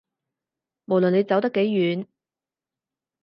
[0.87, 2.07] 無論你走得幾遠